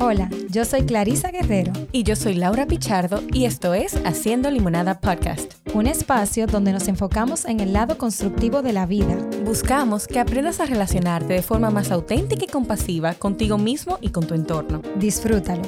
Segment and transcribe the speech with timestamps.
[0.00, 1.72] Hola, yo soy Clarisa Guerrero.
[1.90, 5.54] Y yo soy Laura Pichardo y esto es Haciendo Limonada Podcast.
[5.74, 9.18] Un espacio donde nos enfocamos en el lado constructivo de la vida.
[9.44, 14.24] Buscamos que aprendas a relacionarte de forma más auténtica y compasiva contigo mismo y con
[14.24, 14.82] tu entorno.
[15.00, 15.62] Disfrútalo.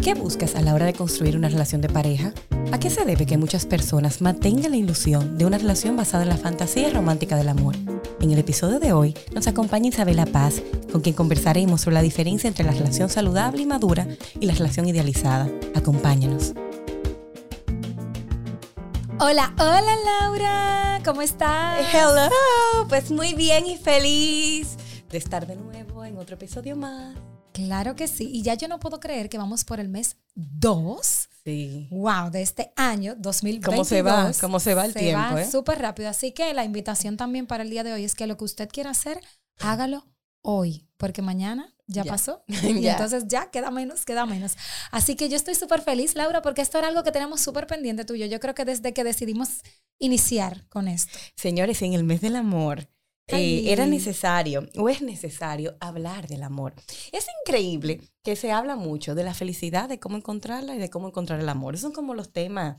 [0.00, 2.32] ¿Qué buscas a la hora de construir una relación de pareja?
[2.70, 6.28] ¿A qué se debe que muchas personas mantengan la ilusión de una relación basada en
[6.28, 7.74] la fantasía romántica del amor?
[8.26, 12.48] En el episodio de hoy nos acompaña Isabela Paz, con quien conversaremos sobre la diferencia
[12.48, 14.08] entre la relación saludable y madura
[14.40, 15.48] y la relación idealizada.
[15.76, 16.52] Acompáñanos.
[19.20, 21.86] Hola, hola Laura, ¿cómo estás?
[21.94, 22.28] Hello,
[22.88, 24.76] pues muy bien y feliz
[25.08, 27.16] de estar de nuevo en otro episodio más.
[27.52, 28.28] Claro que sí.
[28.32, 31.25] Y ya yo no puedo creer que vamos por el mes 2.
[31.46, 31.86] Sí.
[31.92, 33.72] Wow, de este año 2022.
[33.72, 34.32] ¿Cómo se va?
[34.40, 35.34] ¿Cómo se va el tiempo?
[35.36, 35.48] Va eh?
[35.48, 36.08] súper rápido.
[36.08, 38.68] Así que la invitación también para el día de hoy es que lo que usted
[38.68, 39.20] quiera hacer,
[39.60, 40.04] hágalo
[40.42, 42.10] hoy, porque mañana ya, Ya.
[42.10, 42.42] pasó.
[42.48, 42.92] Y Ya.
[42.92, 44.56] entonces ya queda menos, queda menos.
[44.90, 48.04] Así que yo estoy súper feliz, Laura, porque esto era algo que tenemos súper pendiente
[48.04, 48.26] tuyo.
[48.26, 49.62] Yo creo que desde que decidimos
[50.00, 51.16] iniciar con esto.
[51.36, 52.88] Señores, en el mes del amor.
[53.28, 56.74] Eh, era necesario o es necesario hablar del amor.
[57.12, 61.08] Es increíble que se habla mucho de la felicidad, de cómo encontrarla y de cómo
[61.08, 61.74] encontrar el amor.
[61.74, 62.78] Esos son como los temas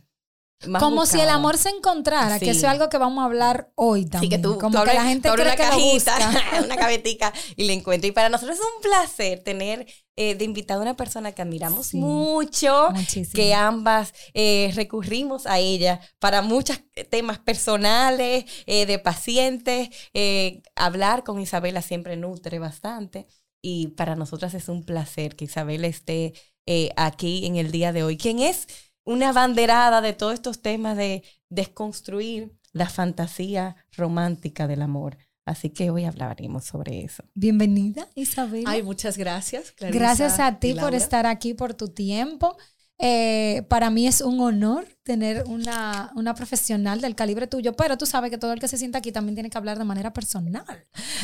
[0.66, 2.52] más Como si el amor se encontrara, que Sí.
[2.52, 4.31] eso es algo que vamos a hablar hoy Sí, también.
[4.31, 6.44] que tú, como tú que abres- la gente cree que una lo cajita, busca.
[6.66, 8.08] una gavetica y le encuentro.
[8.08, 9.85] Y para nosotros es un placer tener
[10.19, 11.97] eh, de invitada a una persona que admiramos Sí.
[11.97, 13.33] mucho, Muchísimo.
[13.35, 16.80] que ambas eh, recurrimos a ella para muchos
[17.11, 19.89] temas personales, eh, de pacientes.
[20.16, 23.28] eh, hablar con Isabela siempre nutre bastante.
[23.61, 26.33] Y para nosotras es un placer que Isabela esté
[26.66, 28.17] eh, aquí en el día de hoy.
[28.17, 28.67] ¿Quién es?
[29.08, 35.17] Una banderada de todos estos temas de desconstruir la fantasía romántica del amor.
[35.45, 37.23] Así que hoy hablaremos sobre eso.
[37.33, 38.66] Bienvenida, Isabel.
[38.67, 39.72] Ay, muchas gracias.
[39.72, 42.57] Clarisa Gracias a ti por estar aquí, por tu tiempo.
[43.00, 48.06] Eh, para mí es un honor tener una, una profesional del calibre tuyo, pero tú
[48.06, 50.66] sabes que todo el que se sienta aquí también tiene que hablar de manera personal,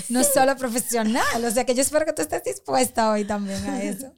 [0.08, 1.44] no solo profesional.
[1.44, 4.16] O sea que yo espero que tú estés dispuesta hoy también a eso.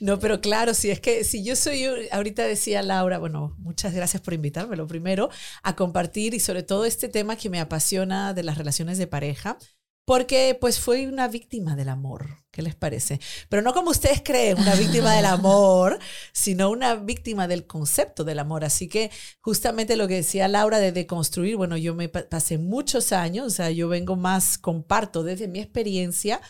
[0.00, 4.22] No, pero claro, si es que si yo soy, ahorita decía Laura, bueno, muchas gracias
[4.22, 5.30] por invitarme, lo primero,
[5.62, 9.58] a compartir y sobre todo este tema que me apasiona de las relaciones de pareja,
[10.06, 13.20] porque pues fui una víctima del amor, ¿qué les parece?
[13.48, 15.98] Pero no como ustedes creen, una víctima del amor,
[16.32, 18.64] sino una víctima del concepto del amor.
[18.64, 23.12] Así que justamente lo que decía Laura de deconstruir, bueno, yo me pa- pasé muchos
[23.12, 26.40] años, o sea, yo vengo más, comparto desde mi experiencia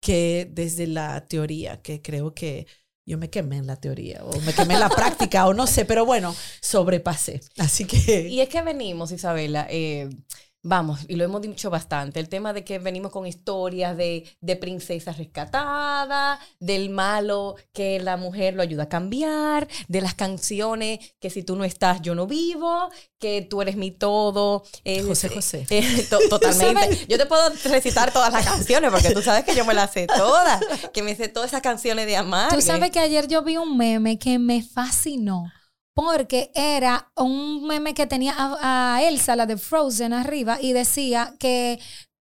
[0.00, 2.66] que desde la teoría, que creo que
[3.06, 5.84] yo me quemé en la teoría o me quemé en la práctica o no sé,
[5.84, 7.40] pero bueno, sobrepasé.
[7.58, 8.28] Así que...
[8.28, 10.08] Y es que venimos, Isabela, eh,
[10.62, 14.56] vamos, y lo hemos dicho bastante, el tema de que venimos con historias de, de
[14.56, 21.30] princesas rescatadas, del malo que la mujer lo ayuda a cambiar, de las canciones que
[21.30, 24.62] si tú no estás, yo no vivo, que tú eres mi todo.
[24.84, 25.66] eh, José José.
[25.70, 27.06] eh, to- totalmente.
[27.08, 30.06] Yo te puedo recitar todas las canciones porque tú sabes que yo me las sé
[30.06, 30.60] todas,
[30.92, 32.52] que me sé todas esas canciones de amar.
[32.54, 35.50] Tú sabes que ayer yo vi un meme que me fascinó.
[35.94, 41.80] Porque era un meme que tenía a, Elsa, la de Frozen, arriba, y decía que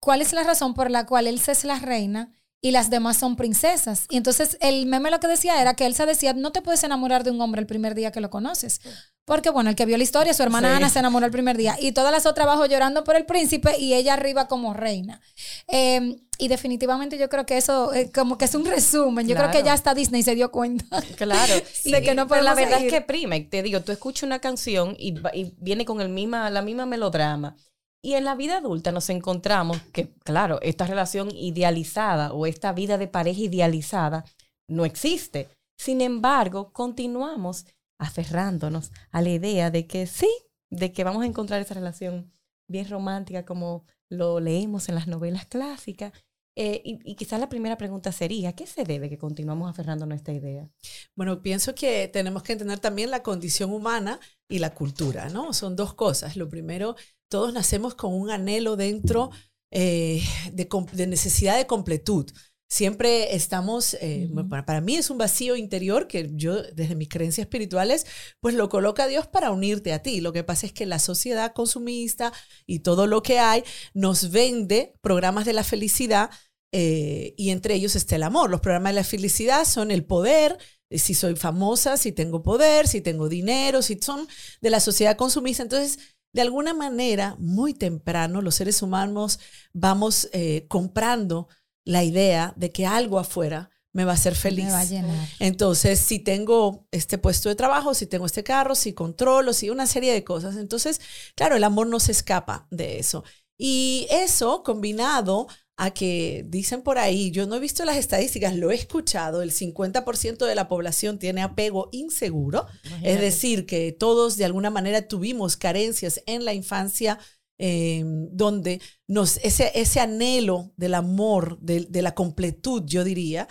[0.02, 3.36] cuál es la razón por la cual Elsa es la reina y las demás son
[3.36, 4.06] princesas.
[4.10, 7.24] Y entonces el meme lo que decía era que Elsa decía, no te puedes enamorar
[7.24, 8.82] de un hombre el primer día que lo conoces.
[9.30, 10.76] Porque bueno, el que vio la historia, su hermana Sí.
[10.78, 11.78] Ana se enamoró el primer día.
[11.80, 15.22] Y todas las otras abajo llorando por el príncipe y ella arriba como reina.
[15.68, 19.28] Eh, y definitivamente yo creo que eso eh, como que es un resumen.
[19.28, 21.04] Yo creo que ya hasta Disney se dio cuenta.
[21.16, 21.54] Claro.
[21.86, 22.88] De que no pero la verdad seguir.
[22.88, 26.10] es que prima, y te digo, tú escuchas una canción y, y viene con el
[26.10, 27.56] misma, la misma melodrama.
[28.02, 32.98] Y en la vida adulta nos encontramos que, claro, esta relación idealizada o esta vida
[32.98, 34.26] de pareja idealizada
[34.68, 35.50] no existe.
[35.78, 37.68] Sin embargo, continuamos
[38.00, 40.30] aferrándonos a la idea de que sí,
[40.72, 42.32] de que vamos a encontrar esa relación
[42.68, 46.14] bien romántica como lo leemos en las novelas clásicas.
[46.56, 50.14] Eh, y, y quizás la primera pregunta sería, ¿a qué se debe que continuamos aferrándonos
[50.14, 50.70] a esta idea?
[51.16, 54.20] Bueno, pienso que tenemos que entender también la condición humana
[54.50, 55.54] y la cultura, ¿no?
[55.54, 56.36] Son dos cosas.
[56.36, 56.96] Lo primero,
[57.30, 59.30] todos nacemos con un anhelo dentro
[59.72, 60.22] eh,
[60.52, 62.30] de, de necesidad de completud.
[62.72, 67.46] Siempre estamos, eh, para, para mí es un vacío interior que yo desde mis creencias
[67.46, 68.06] espirituales,
[68.40, 70.22] pues lo coloca Dios para unirte a ti.
[70.22, 72.32] Lo que pasa es que la sociedad consumista
[72.68, 73.64] y todo lo que hay
[73.96, 76.30] nos vende programas de la felicidad
[76.72, 78.52] eh, y entre ellos está el amor.
[78.52, 80.58] Los programas de la felicidad son el poder,
[80.92, 84.28] eh, si soy famosa, si tengo poder, si tengo dinero, si son
[84.62, 85.64] de la sociedad consumista.
[85.64, 85.98] Entonces,
[86.34, 89.40] de alguna manera, muy temprano, los seres humanos
[89.74, 91.48] vamos eh, comprando
[91.86, 94.66] la idea de que algo afuera me va a hacer feliz.
[94.66, 95.28] Me va a llenar.
[95.40, 99.88] Entonces, si tengo este puesto de trabajo, si tengo este carro, si controlo, si una
[99.88, 100.58] serie de cosas.
[100.58, 101.02] Entonces,
[101.36, 103.24] claro, el amor no se escapa de eso.
[103.58, 108.70] Y eso combinado a que dicen por ahí, yo no he visto las estadísticas, lo
[108.70, 112.68] he escuchado, el 50% de la población tiene apego inseguro,
[113.02, 117.18] es decir, que todos de alguna manera tuvimos carencias en la infancia
[117.60, 123.48] eh, donde nos, ese, ese anhelo del amor, de, de la completud, yo diría,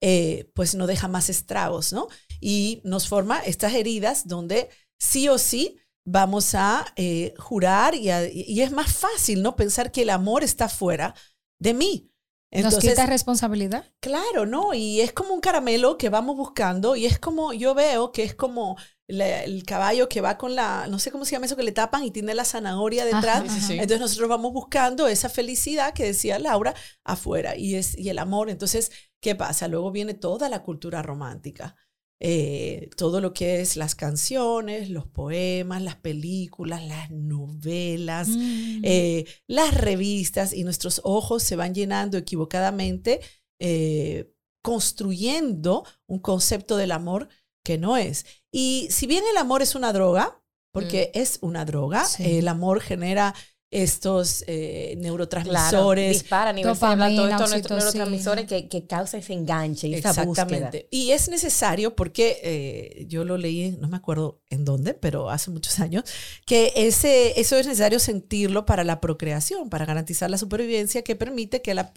[0.00, 2.08] eh, pues no deja más estragos, ¿no?
[2.40, 5.76] Y nos forma estas heridas donde sí o sí
[6.06, 9.56] vamos a eh, jurar y, y, es más fácil, ¿no?
[9.56, 11.14] Pensar que el amor está fuera
[11.58, 12.10] de mí.
[12.50, 13.84] Entonces, ¿Nos quita responsabilidad?
[14.00, 14.74] Claro, ¿no?
[14.74, 18.34] Y es como un caramelo que vamos buscando y es como, yo veo que es
[18.34, 18.76] como
[19.10, 22.04] el caballo que va con la, no sé cómo se llama eso, que le tapan
[22.04, 23.42] y tiene la zanahoria detrás.
[23.70, 26.74] Entonces nosotros vamos buscando esa felicidad que decía Laura
[27.04, 28.50] afuera y, es, y el amor.
[28.50, 28.90] Entonces,
[29.20, 29.68] ¿qué pasa?
[29.68, 31.76] Luego viene toda la cultura romántica.
[32.22, 38.80] Eh, todo lo que es las canciones, los poemas, las películas, las novelas, mm.
[38.82, 43.20] eh, las revistas y nuestros ojos se van llenando equivocadamente,
[43.58, 47.28] eh, construyendo un concepto del amor
[47.64, 48.26] que no es.
[48.52, 50.40] Y si bien el amor es una droga,
[50.72, 51.18] porque mm.
[51.18, 53.34] es una droga, el amor genera
[53.70, 56.18] estos eh, neurotransmisores.
[56.18, 60.88] disparan y todos estos neurotransmisores que, que causan ese enganche y esa Exactamente.
[60.90, 65.52] Y es necesario porque eh, yo lo leí, no me acuerdo en dónde, pero hace
[65.52, 66.04] muchos años,
[66.46, 71.62] que ese, eso es necesario sentirlo para la procreación, para garantizar la supervivencia que permite
[71.62, 71.92] que la,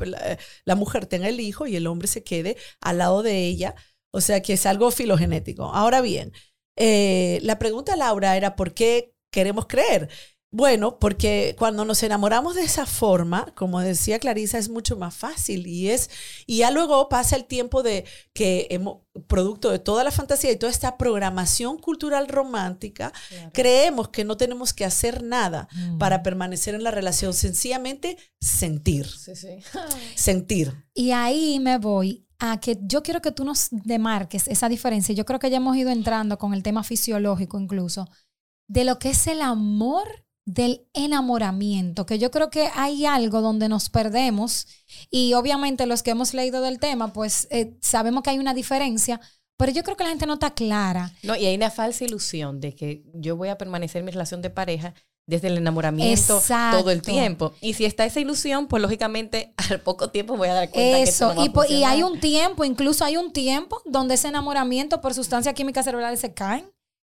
[0.66, 3.74] la mujer tenga el hijo y el hombre se quede al lado de ella.
[4.14, 5.66] O sea que es algo filogenético.
[5.74, 6.32] Ahora bien,
[6.78, 10.10] eh, la pregunta, Laura, era ¿por qué queremos creer?
[10.52, 15.66] Bueno, porque cuando nos enamoramos de esa forma, como decía Clarisa, es mucho más fácil
[15.66, 16.12] y es
[16.46, 20.56] y ya luego pasa el tiempo de que hemos, producto de toda la fantasía y
[20.56, 23.12] toda esta programación cultural romántica,
[23.52, 25.98] creemos que no tenemos que hacer nada mm.
[25.98, 29.08] para permanecer en la relación, sencillamente sentir.
[29.08, 29.58] Sí, sí.
[30.16, 30.86] sentir.
[30.94, 35.16] Y ahí me voy a que yo quiero que tú nos demarques esa diferencia.
[35.16, 38.10] Yo creo que ya hemos ido entrando con el tema fisiológico incluso
[38.68, 43.70] de lo que es el amor del enamoramiento, que yo creo que hay algo donde
[43.70, 44.68] nos perdemos
[45.10, 49.22] y obviamente los que hemos leído del tema, pues eh, sabemos que hay una diferencia,
[49.58, 51.14] pero yo creo que la gente no está clara.
[51.24, 54.42] No, y hay una falsa ilusión de que yo voy a permanecer en mi relación
[54.42, 54.94] de pareja
[55.26, 56.42] desde el enamoramiento
[56.72, 57.54] todo el tiempo.
[57.62, 61.34] Y si está esa ilusión, pues lógicamente al poco tiempo voy a dar cuenta Eso.
[61.34, 65.54] que y, y hay un tiempo, incluso hay un tiempo donde ese enamoramiento por sustancias
[65.54, 66.66] químicas cerebrales se caen.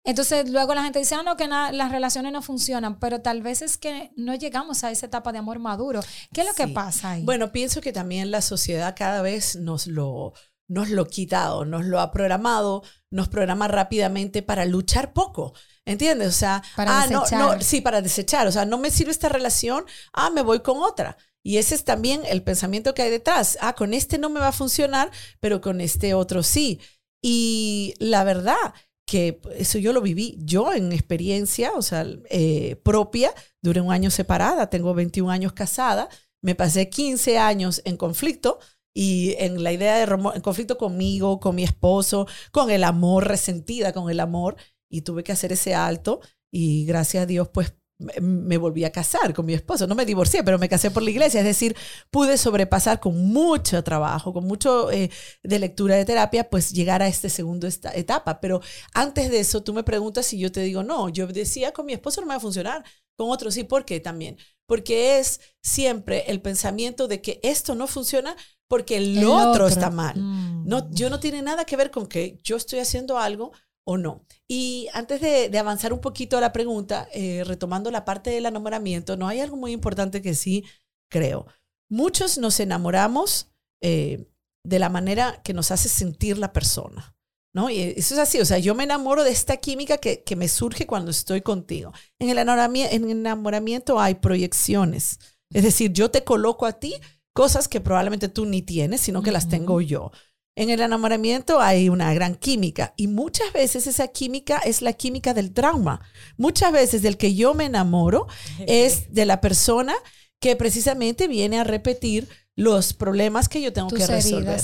[0.06, 3.62] Entonces luego la gente dice, ah, no, que las relaciones no funcionan, pero tal vez
[3.62, 6.02] es que no llegamos a esa etapa de amor maduro.
[6.34, 7.24] ¿Qué es lo que pasa ahí?
[7.24, 10.34] Bueno, pienso que también la sociedad cada vez nos lo,
[10.68, 15.54] nos lo ha quitado, nos lo ha programado, nos programa rápidamente para luchar poco.
[15.86, 16.30] ¿Entiendes?
[16.30, 17.40] O sea, para ah, desechar.
[17.40, 18.48] No, no, sí, para desechar.
[18.48, 21.18] O sea, no me sirve esta relación, ah, me voy con otra.
[21.44, 23.58] Y ese es también el pensamiento que hay detrás.
[23.62, 25.12] Ah, con este no me va a funcionar,
[25.42, 26.80] pero con este otro sí.
[27.22, 28.74] Y la verdad
[29.06, 34.10] que eso yo lo viví yo en experiencia, o sea, eh, propia, duré un año
[34.10, 36.08] separada, tengo 21 años casada,
[36.42, 38.60] me pasé 15 años en conflicto
[38.94, 43.94] y en la idea de en conflicto conmigo, con mi esposo, con el amor, resentida
[43.94, 44.56] con el amor,
[44.90, 46.22] y tuve que hacer ese alto
[46.52, 47.74] y gracias a Dios pues
[48.22, 49.88] me volví a casar con mi esposo.
[49.88, 51.40] No me divorcié, pero me casé por la iglesia.
[51.40, 51.76] Es decir,
[52.12, 55.10] pude sobrepasar con mucho trabajo, con mucho eh,
[55.42, 58.42] de lectura de terapia, pues llegar a esta segunda etapa.
[58.42, 58.62] Pero
[58.94, 61.94] antes de eso, tú me preguntas si yo te digo, no, yo decía con mi
[61.94, 62.84] esposo no me va a funcionar,
[63.16, 63.64] con otro sí.
[63.64, 64.38] ¿Por qué también?
[64.68, 68.36] Porque es siempre el pensamiento de que esto no funciona
[68.74, 70.20] porque el, otro, está mal.
[70.20, 70.68] Mm.
[70.68, 73.52] No, yo no tiene nada que ver con que yo estoy haciendo algo
[73.84, 74.26] o no.
[74.48, 79.16] Y antes de, avanzar un poquito a la pregunta, eh, retomando la parte del enamoramiento,
[79.16, 80.66] no hay algo muy importante que sí
[81.08, 81.46] creo.
[81.88, 84.28] Muchos nos enamoramos eh,
[84.64, 87.16] de la manera que nos hace sentir la persona.
[87.56, 87.70] ¿No?
[87.70, 90.48] Y eso es así, o sea, yo me enamoro de esta química que, que me
[90.48, 91.94] surge cuando estoy contigo.
[92.18, 95.20] En el, enamoramiento, en el enamoramiento hay proyecciones,
[95.52, 96.96] es decir, yo te coloco a ti
[97.34, 100.12] cosas que probablemente tú ni tienes, sino que las tengo yo.
[100.56, 105.34] En el enamoramiento hay una gran química y muchas veces esa química es la química
[105.34, 106.02] del trauma.
[106.38, 108.28] Muchas veces del que yo me enamoro
[108.68, 109.96] es de la persona
[110.40, 114.62] que precisamente viene a repetir los problemas que yo tengo que resolver.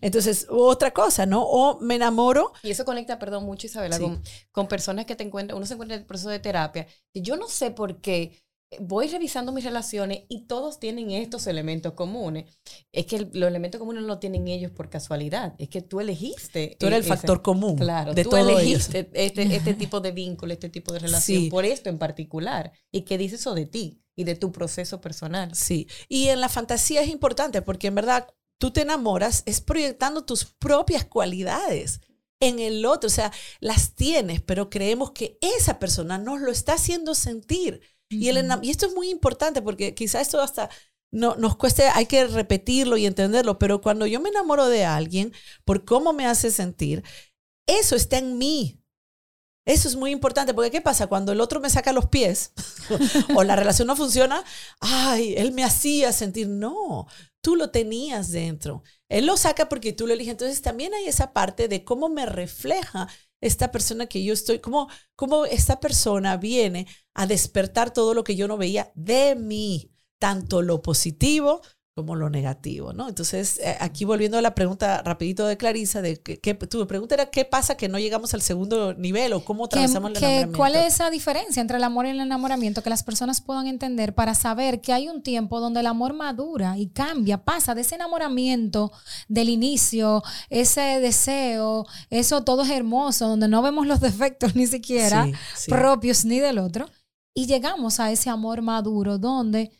[0.00, 1.42] Entonces, otra cosa, ¿no?
[1.42, 2.52] O me enamoro.
[2.62, 5.96] Y eso conecta, perdón, mucho, Isabela, con, con, personas que te encuentran, uno se encuentra
[5.96, 6.86] en el proceso de terapia.
[7.12, 8.40] Y yo no sé por qué
[8.80, 12.46] voy revisando mis relaciones y todos tienen estos elementos comunes.
[12.92, 16.76] Es que los elementos comunes no lo tienen ellos por casualidad, es que tú elegiste.
[16.78, 17.76] Tú eres el factor común.
[17.76, 21.88] Claro, de tú elegiste este, este tipo de vínculo, este tipo de relación, por esto
[21.88, 22.72] en particular.
[22.90, 25.54] ¿Y qué dice eso de ti y de tu proceso personal?
[25.54, 28.26] Sí, y en la fantasía es importante porque en verdad
[28.58, 32.00] tú te enamoras es proyectando tus propias cualidades
[32.40, 36.74] en el otro, o sea, las tienes, pero creemos que esa persona nos lo está
[36.74, 37.80] haciendo sentir.
[38.08, 40.70] Y, el, y esto es muy importante porque quizás esto hasta
[41.10, 45.32] no, nos cueste, hay que repetirlo y entenderlo, pero cuando yo me enamoro de alguien
[45.64, 47.02] por cómo me hace sentir,
[47.66, 48.82] eso está en mí.
[49.66, 51.08] Eso es muy importante, porque ¿qué pasa?
[51.08, 52.52] Cuando el otro me saca los pies
[53.34, 54.44] o la relación no funciona,
[54.78, 57.08] ay, él me hacía sentir, no,
[57.40, 58.84] tú lo tenías dentro.
[59.08, 60.32] Él lo saca porque tú lo eliges.
[60.32, 63.08] Entonces también hay esa parte de cómo me refleja
[63.40, 68.36] esta persona que yo estoy, cómo, cómo esta persona viene a despertar todo lo que
[68.36, 71.60] yo no veía de mí, tanto lo positivo
[71.96, 73.08] como lo negativo, ¿no?
[73.08, 77.30] Entonces, eh, aquí volviendo a la pregunta rapidito de Clarisa, de que, tu pregunta era
[77.30, 80.58] qué pasa que no llegamos al segundo nivel o cómo atravesamos el enamoramiento.
[80.58, 84.14] ¿Cuál es esa diferencia entre el amor y el enamoramiento que las personas puedan entender
[84.14, 87.94] para saber que hay un tiempo donde el amor madura y cambia, pasa de ese
[87.94, 88.92] enamoramiento
[89.28, 95.26] del inicio, ese deseo, eso todo es hermoso, donde no vemos los defectos ni siquiera
[95.66, 96.90] propios ni del otro,
[97.34, 99.70] y llegamos a ese amor maduro donde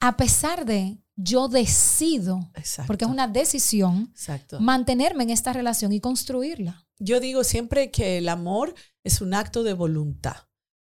[0.00, 2.40] a pesar de yo decido,
[2.86, 4.12] porque es una decisión,
[4.60, 6.86] mantenerme en esta relación y construirla.
[6.98, 10.36] Yo digo siempre que el amor es un acto de voluntad.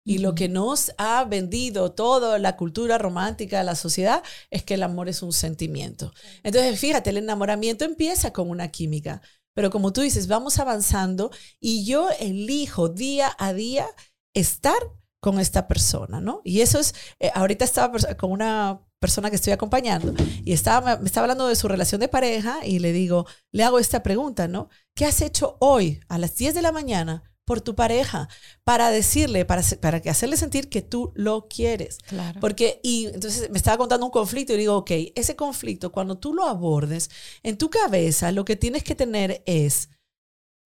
[0.03, 4.73] Y lo que nos ha vendido toda la cultura romántica de la sociedad es que
[4.73, 6.11] el amor es un sentimiento.
[6.41, 9.21] Entonces, fíjate, el enamoramiento empieza con una química,
[9.53, 13.85] pero como tú dices, vamos avanzando y yo elijo día a día
[14.33, 14.79] estar
[15.19, 16.41] con esta persona, ¿no?
[16.43, 20.13] Y eso es, eh, ahorita estaba con una persona que estoy acompañando
[20.45, 23.79] y estaba, me estaba hablando de su relación de pareja y le digo, le hago
[23.79, 24.69] esta pregunta, ¿no?
[24.95, 28.29] ¿Qué has hecho hoy a las 10 de la mañana por tu pareja
[28.63, 31.97] para decirle, para, para que hacerle sentir que tú lo quieres?
[32.07, 32.39] Claro.
[32.39, 36.35] Porque, y entonces me estaba contando un conflicto y digo, ok, ese conflicto, cuando tú
[36.35, 37.09] lo abordes,
[37.41, 39.89] en tu cabeza lo que tienes que tener es,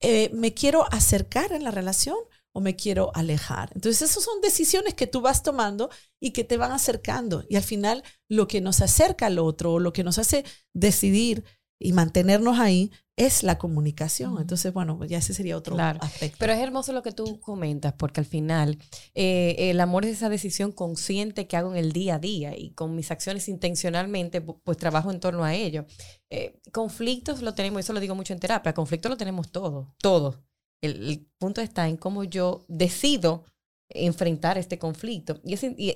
[0.01, 2.17] eh, me quiero acercar en la relación
[2.55, 3.69] o me quiero alejar.
[3.75, 5.89] Entonces, esas son decisiones que tú vas tomando
[6.21, 7.43] y que te van acercando.
[7.49, 11.43] Y al final, lo que nos acerca al otro, o lo que nos hace decidir
[11.77, 14.37] y mantenernos ahí, es la comunicación.
[14.39, 16.37] Entonces, bueno, ya ese sería otro aspecto.
[16.39, 18.79] Pero es hermoso lo que tú comentas, porque al final
[19.15, 22.71] eh, el amor es esa decisión consciente que hago en el día a día y
[22.71, 25.85] con mis acciones intencionalmente, pues trabajo en torno a ello.
[26.29, 30.39] Eh, conflictos lo tenemos, eso lo digo mucho en terapia, conflictos lo tenemos todos, todos
[30.81, 33.45] el, punto está en cómo yo decido
[33.89, 35.39] enfrentar este conflicto.
[35.43, 35.55] Y,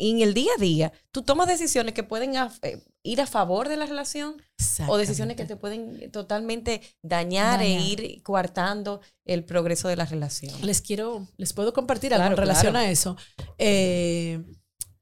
[0.10, 3.78] en el día a día, tú tomas decisiones que pueden eh, ir a favor de
[3.78, 4.42] la relación
[4.88, 10.54] o decisiones que te pueden totalmente dañar, e ir coartando el progreso de la relación.
[10.62, 13.18] Les quiero, les puedo compartir algo en relación a eso.
[13.58, 14.44] Eh,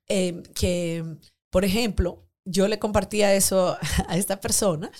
[0.07, 1.03] eh, que,
[1.51, 4.91] por ejemplo, yo le compartía eso a esta persona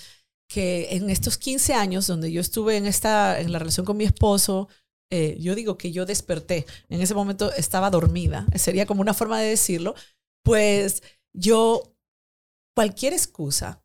[0.48, 4.04] que en estos 15 años donde yo estuve en, esta, en la relación con mi
[4.04, 4.68] esposo,
[5.10, 6.66] eh, yo digo que yo desperté.
[6.88, 9.94] En ese momento estaba dormida, sería como una forma de decirlo.
[10.42, 11.02] Pues
[11.34, 11.94] yo,
[12.74, 13.84] cualquier excusa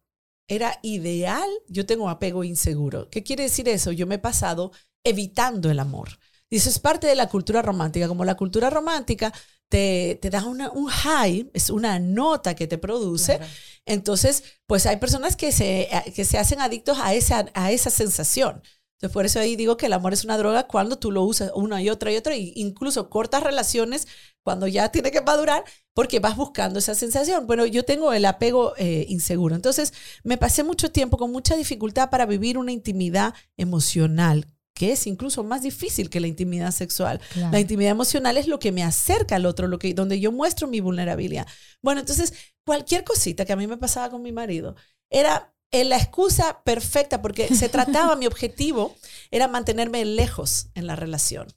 [0.49, 1.49] era ideal.
[1.67, 3.09] Yo tengo apego inseguro.
[3.09, 3.91] ¿Qué quiere decir eso?
[3.91, 4.71] Yo me he pasado
[5.03, 6.09] evitando el amor.
[6.53, 8.07] Y eso es parte de la cultura romántica.
[8.07, 9.33] Como la cultura romántica
[9.69, 13.39] te, te da una, un high, es una nota que te produce.
[13.87, 18.61] Entonces, pues hay personas que se, que se hacen adictos a esa, a esa sensación.
[18.97, 21.49] Entonces, por eso ahí digo que el amor es una droga cuando tú lo usas
[21.55, 24.07] una y otra y otra, e incluso cortas relaciones
[24.43, 25.63] cuando ya tiene que madurar,
[25.95, 27.47] porque vas buscando esa sensación.
[27.47, 29.55] Bueno, yo tengo el apego eh, inseguro.
[29.55, 29.91] Entonces,
[30.23, 35.43] me pasé mucho tiempo con mucha dificultad para vivir una intimidad emocional que es incluso
[35.43, 37.21] más difícil que la intimidad sexual.
[37.51, 40.67] La intimidad emocional es lo que me acerca al otro, lo que, donde yo muestro
[40.67, 41.47] mi vulnerabilidad.
[41.81, 42.33] Bueno, entonces,
[42.65, 44.75] cualquier cosita que a mí me pasaba con mi marido
[45.09, 48.95] era la excusa perfecta, porque se trataba, mi objetivo
[49.31, 51.47] era mantenerme lejos en la relación.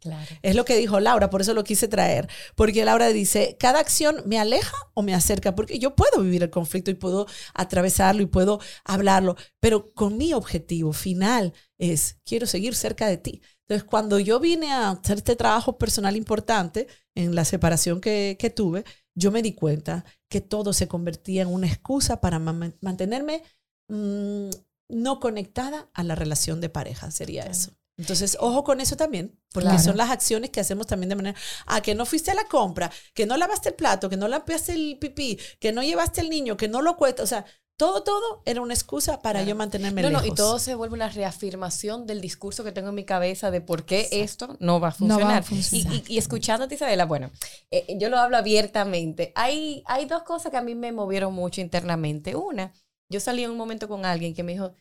[0.42, 4.22] Es lo que dijo Laura, por eso lo quise traer, porque Laura dice, cada acción
[4.24, 8.26] me aleja o me acerca, porque yo puedo vivir el conflicto y puedo atravesarlo y
[8.26, 13.42] puedo hablarlo, pero con mi objetivo final es, quiero seguir cerca de ti.
[13.68, 18.48] Entonces, cuando yo vine a hacer este trabajo personal importante en la separación que, que
[18.48, 18.84] tuve,
[19.16, 23.42] yo me di cuenta que todo se convertía en una excusa para mantenerme
[23.88, 24.50] Mm,
[24.88, 27.72] no conectada a la relación de pareja, sería eso.
[27.98, 29.82] Entonces, ojo con eso también, porque Claro.
[29.82, 32.90] son las acciones que hacemos también de manera, ah, que no fuiste a la compra,
[33.14, 36.56] que no lavaste el plato, que no limpiaste el pipí, que no llevaste al niño,
[36.56, 37.46] que no lo cuesta, o sea,
[37.78, 39.48] todo, todo era una excusa para Claro.
[39.50, 40.32] yo mantenerme No, no, lejos.
[40.32, 43.84] y todo se vuelve una reafirmación del discurso que tengo en mi cabeza de por
[43.84, 45.38] qué esto no va a No va funcionar.
[45.38, 45.92] a funcionar.
[45.94, 47.30] Y, y- y escuchándote, Isabela, bueno,
[47.70, 49.32] eh, yo lo hablo abiertamente.
[49.34, 52.34] Hay, hay dos cosas que a mí me movieron mucho internamente.
[52.34, 52.72] Una,
[53.10, 54.74] yo salí en un momento con alguien que me dijo,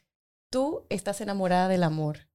[0.51, 2.29] tú estás enamorada del amor.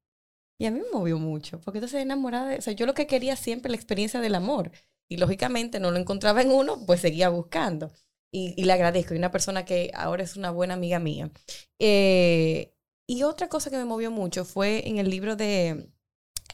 [0.61, 2.59] Y a mí me movió mucho, porque estás enamorada de...
[2.59, 4.73] O sea, yo lo que quería siempre la experiencia del amor.
[5.09, 7.90] Y lógicamente no lo encontraba en uno, pues seguía buscando.
[8.32, 9.14] Y, y le agradezco.
[9.14, 11.30] Y una persona que ahora es una buena amiga mía.
[11.80, 12.75] Eh,
[13.09, 15.90] y otra cosa que me movió mucho fue en el libro de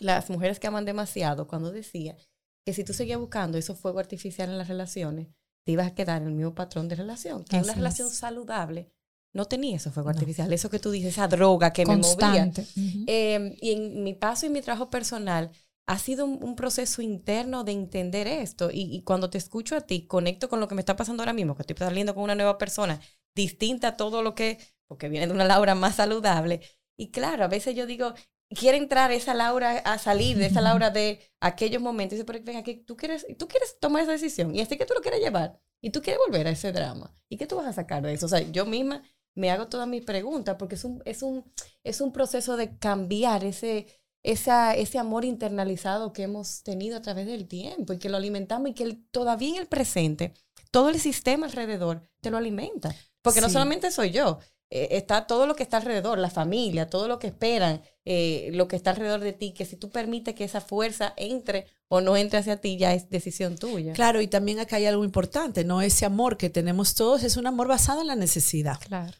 [0.00, 2.16] Las mujeres que aman demasiado, cuando decía
[2.64, 5.28] que si tú seguías buscando esos fuegos artificiales en las relaciones,
[5.66, 7.44] te ibas a quedar en el mismo patrón de relación.
[7.44, 7.78] Que Así una es.
[7.78, 8.92] relación saludable
[9.36, 10.18] no tenía esos fuegos No.
[10.18, 10.60] artificiales.
[10.60, 12.04] Eso que tú dices, esa droga que me movía.
[12.16, 12.62] Constante.
[12.76, 13.04] Ujú.
[13.06, 15.50] Eh, y en mi paso y mi trabajo personal
[15.88, 18.70] ha sido un, un proceso interno de entender esto.
[18.72, 21.32] Y, y cuando te escucho a ti, conecto con lo que me está pasando ahora
[21.32, 23.00] mismo, que estoy saliendo con una nueva persona
[23.36, 26.60] distinta a todo lo que, porque viene de una Laura más saludable.
[26.98, 28.14] Y claro, a veces yo digo,
[28.50, 32.14] quiere entrar esa Laura a salir de esa Laura de aquellos momentos.
[32.14, 34.86] Y dice, pero venga, que tú quieres, tú quieres tomar esa decisión y así que
[34.86, 35.60] tú lo quieres llevar.
[35.82, 37.14] Y tú quieres volver a ese drama.
[37.28, 38.26] ¿Y qué tú vas a sacar de eso?
[38.26, 39.02] O sea, yo misma
[39.36, 41.44] me hago todas mis preguntas porque es un, es un,
[41.84, 43.86] es un proceso de cambiar ese,
[44.24, 48.70] esa, ese amor internalizado que hemos tenido a través del tiempo y que lo alimentamos
[48.70, 50.34] y que el- todavía en el presente,
[50.72, 52.92] todo el sistema alrededor te lo alimenta.
[53.22, 53.52] Porque no Sí.
[53.52, 54.38] solamente soy yo,
[54.70, 58.66] eh, está todo lo que está alrededor, la familia, todo lo que esperan, eh, lo
[58.66, 62.16] que está alrededor de ti, que si tú permites que esa fuerza entre o no
[62.16, 63.92] entre hacia ti, ya es decisión tuya.
[63.92, 65.82] Claro, y también acá hay algo importante, ¿no?
[65.82, 68.78] Ese amor que tenemos todos es un amor basado en la necesidad.
[68.80, 69.12] Claro.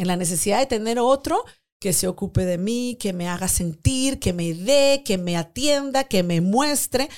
[0.00, 1.44] En la necesidad de tener otro
[1.78, 6.04] que se ocupe de mí, que me haga sentir, que me dé, que me atienda,
[6.04, 7.10] que me muestre.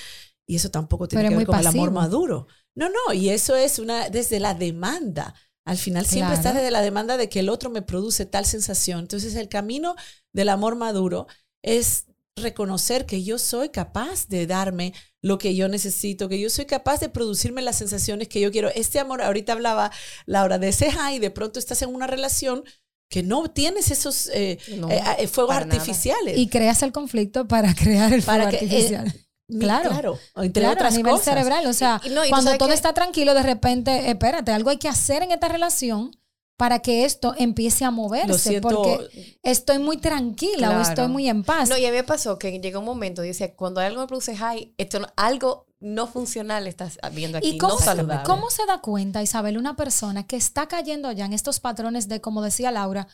[0.45, 2.47] Y eso tampoco tiene Pero que ver con el amor maduro.
[2.75, 5.33] No, no, y eso es una desde la demanda.
[5.65, 6.57] Al final siempre está Claro.
[6.59, 8.99] desde la demanda de que el otro me produce tal sensación.
[8.99, 9.95] Entonces el camino
[10.33, 11.27] del amor maduro
[11.61, 12.05] es
[12.35, 16.99] reconocer que yo soy capaz de darme lo que yo necesito, que yo soy capaz
[16.99, 18.69] de producirme las sensaciones que yo quiero.
[18.75, 19.89] Este amor, ahorita hablaba
[20.27, 22.63] Laura de ese high, y de pronto estás en una relación
[23.09, 25.65] que no tienes esos eh, No, eh, eh, fuegos nada.
[25.65, 26.37] artificiales.
[26.37, 29.13] Y creas el conflicto para crear el Para fuego que, artificial.
[29.59, 29.89] Claro.
[29.89, 31.25] claro, entre Claro, otras a nivel cosas.
[31.25, 31.67] cerebral.
[31.67, 34.69] O sea, Y- y no, y cuando todo que- está tranquilo, de repente, espérate, algo
[34.71, 36.11] hay que hacer en esta relación
[36.57, 38.61] para que esto empiece a moverse.
[38.61, 41.69] Porque estoy muy tranquila o estoy muy en paz.
[41.69, 44.35] No, y a mí me pasó que llegó un momento, dice, cuando algo me produce
[44.35, 48.23] high, esto no- algo no funcional estás viendo aquí, ¿Y cómo, no se- saludable.
[48.25, 52.21] cómo se da cuenta, Isabel, una persona que está cayendo ya en estos patrones de,
[52.21, 53.07] como decía Laura,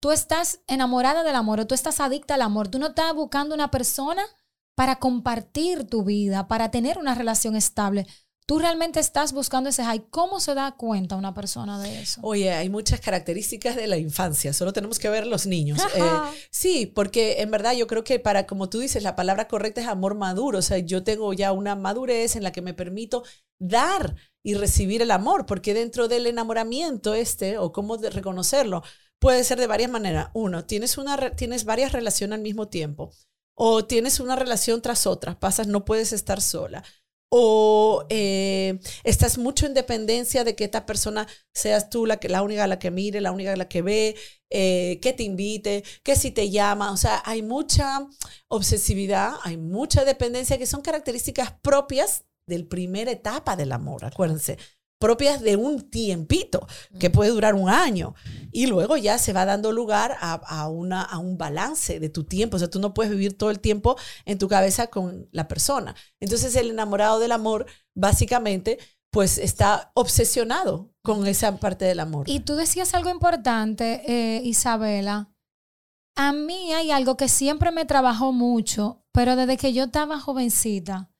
[0.00, 3.54] tú estás enamorada del amor o tú estás adicta al amor, tú no estás buscando
[3.54, 4.22] una persona
[4.76, 8.06] para compartir tu vida, para tener una relación estable.
[8.46, 10.06] Tú realmente estás buscando ese high.
[10.10, 12.20] ¿Cómo se da cuenta una persona de eso?
[12.22, 15.80] Oye, hay muchas características de la infancia, solo tenemos que ver los niños.
[15.94, 19.80] Eh, sí, porque en verdad yo creo que para, como tú dices, la palabra correcta
[19.80, 20.58] es amor maduro.
[20.58, 23.22] O sea, yo tengo ya una madurez en la que me permito
[23.60, 28.82] dar y recibir el amor, porque dentro del enamoramiento este, o cómo de reconocerlo,
[29.20, 30.30] puede ser de varias maneras.
[30.34, 33.12] Uno, tienes, una, tienes varias relaciones al mismo tiempo,
[33.56, 36.82] o tienes una relación tras otra, pasas, no puedes estar sola.
[37.36, 42.42] O eh, estás mucho en dependencia de que esta persona seas tú la, que, la
[42.42, 44.14] única la que mire, la única la que ve,
[44.50, 46.92] eh, que te invite, que si te llama.
[46.92, 48.06] O sea, hay mucha
[48.46, 54.56] obsesividad, hay mucha dependencia que son características propias del primera etapa del amor, acuérdense,
[55.04, 56.66] propias de un tiempito
[56.98, 58.14] que puede durar un año
[58.52, 62.24] y luego ya se va dando lugar a, a una, a un balance de tu
[62.24, 62.56] tiempo.
[62.56, 65.94] O sea, tú no puedes vivir todo el tiempo en tu cabeza con la persona.
[66.20, 68.78] Entonces el enamorado del amor básicamente
[69.10, 72.26] pues está obsesionado con esa parte del amor.
[72.26, 75.28] Y tú decías algo importante, eh, Isabela.
[76.16, 81.10] A mí hay algo que siempre me trabajó mucho, pero desde que yo estaba jovencita,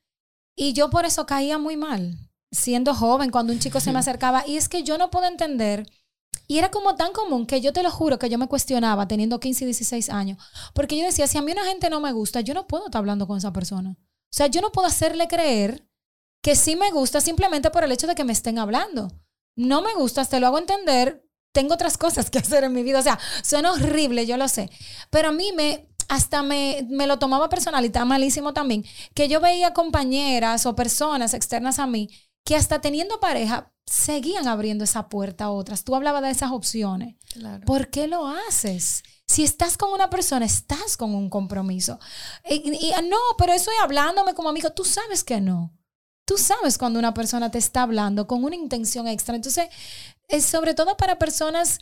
[0.56, 2.16] y yo por eso caía muy mal,
[2.54, 5.86] siendo joven, cuando un chico se me acercaba, y es que yo no puedo entender,
[6.46, 9.40] y era como tan común que yo te lo juro que yo me cuestionaba teniendo
[9.40, 10.38] 15 y 16 años,
[10.74, 12.98] porque yo decía, si a mí una gente no me gusta, yo no puedo estar
[12.98, 13.96] hablando con esa persona.
[13.98, 15.88] O sea, yo no puedo hacerle creer
[16.42, 19.10] que sí me gusta simplemente por el hecho de que me estén hablando.
[19.56, 22.98] No me gusta, te lo hago entender, tengo otras cosas que hacer en mi vida.
[22.98, 24.70] O sea, suena horrible, yo lo sé.
[25.10, 29.28] Pero a mí me, hasta me, me lo tomaba personal y está malísimo también, que
[29.28, 32.10] yo veía compañeras o personas externas a mí
[32.44, 35.84] que hasta teniendo pareja seguían abriendo esa puerta a otras.
[35.84, 37.16] Tú hablabas de esas opciones.
[37.32, 37.64] Claro.
[37.64, 39.02] ¿Por qué lo haces?
[39.26, 41.98] Si estás con una persona, estás con un compromiso.
[42.48, 44.70] Y, y, no, pero estoy hablándome como amigo.
[44.70, 45.72] Tú sabes que no.
[46.26, 49.34] Tú sabes cuando una persona te está hablando con una intención extra.
[49.34, 49.68] Entonces,
[50.28, 51.78] es sobre todo para personas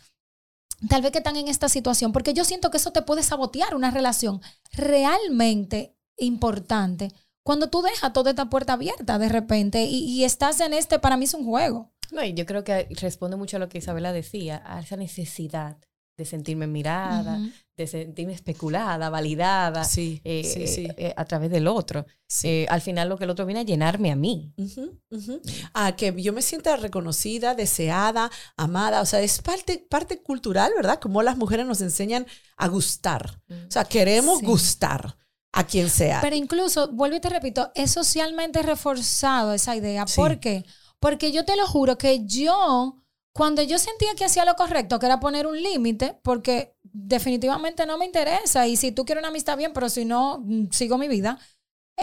[0.88, 3.74] tal vez que están en esta situación, porque yo siento que eso te puede sabotear
[3.74, 4.40] una relación
[4.72, 10.72] realmente importante cuando tú dejas toda esta puerta abierta de repente y, y estás en
[10.72, 11.92] este, para mí es un juego.
[12.10, 15.78] No, y yo creo que responde mucho a lo que Isabela decía, a esa necesidad
[16.16, 17.52] de sentirme mirada, uh -huh.
[17.76, 20.88] de sentirme especulada, validada sí, eh, sí, sí.
[20.98, 22.04] Eh, a través del otro.
[22.28, 22.48] Sí.
[22.48, 24.52] Eh, al final lo que el otro viene a llenarme a mí.
[24.58, 25.70] Uh -huh, uh -huh.
[25.72, 29.00] A que yo me sienta reconocida, deseada, amada.
[29.00, 31.00] O sea, es parte, parte cultural, ¿verdad?
[31.00, 32.26] Como las mujeres nos enseñan
[32.58, 33.40] a gustar.
[33.48, 35.16] O sea, queremos gustar
[35.52, 36.20] a quien sea.
[36.20, 40.06] Pero incluso, vuelvo y te repito, es socialmente reforzado esa idea.
[40.16, 40.64] ¿Por qué?
[40.98, 45.06] Porque yo te lo juro que yo cuando yo sentía que hacía lo correcto, que
[45.06, 48.66] era poner un límite, porque definitivamente no me interesa.
[48.66, 51.38] Y si tú quieres una amistad, bien, pero si no, mm, sigo mi vida.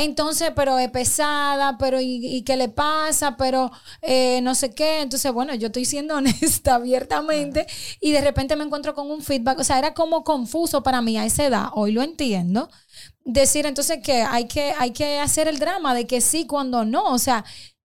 [0.02, 3.36] Entonces, pero es pesada, pero ¿y, y qué le pasa?
[3.36, 3.70] Pero
[4.02, 5.02] eh, no sé qué.
[5.02, 7.68] Entonces, bueno, yo estoy siendo honesta abiertamente
[8.00, 9.60] y de repente me encuentro con un feedback.
[9.60, 11.68] O sea, era como confuso para mí a esa edad.
[11.74, 12.70] Hoy lo entiendo.
[13.26, 17.04] Decir entonces que hay que, hay que hacer el drama de que sí cuando no.
[17.14, 17.44] O sea,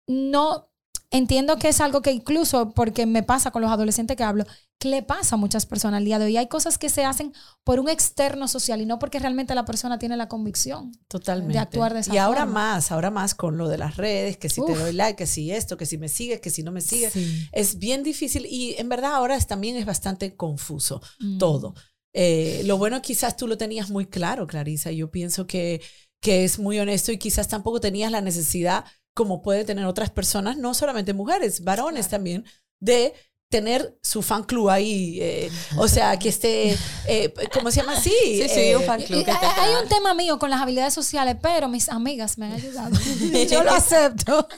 [0.07, 0.69] no
[1.11, 4.45] entiendo que es algo que incluso, porque me pasa con los adolescentes que hablo,
[4.79, 6.37] que le pasa a muchas personas al día de hoy.
[6.37, 7.33] Hay cosas que se hacen
[7.63, 11.55] por un externo social y no porque realmente la persona tiene la convicción Totalmente.
[11.55, 12.55] de actuar de esa Y ahora forma.
[12.75, 14.67] más, ahora más con lo de las redes, que si Uf.
[14.73, 17.13] te doy like, que si esto, que si me sigues, que si no me sigues.
[17.15, 17.49] Sí.
[17.53, 21.39] Es bien difícil y en verdad ahora es, también es bastante confuso Mm.
[21.39, 21.75] todo.
[22.13, 24.91] Eh, lo bueno quizás tú lo tenías muy claro, Clarisa.
[24.93, 25.81] Yo pienso que,
[26.21, 28.85] que es muy honesto y quizás tampoco tenías la necesidad
[29.15, 32.11] como puede tener otras personas, no solamente mujeres, varones Claro.
[32.19, 32.45] también,
[32.81, 33.15] de
[33.55, 38.11] tener su fan club ahí, eh, o sea, que esté, eh, ¿cómo se llama así?
[38.11, 39.21] Sí, sí, Eh, un fan club.
[39.21, 42.37] Y que hay te hay un tema mío con las habilidades sociales, pero mis amigas
[42.39, 42.91] me han ayudado.
[43.51, 44.49] Yo lo acepto.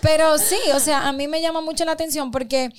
[0.00, 2.70] Pero sí, o sea, a mí me llama mucho la atención porque...